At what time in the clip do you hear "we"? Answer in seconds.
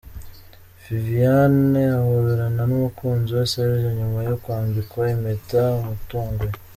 3.37-3.45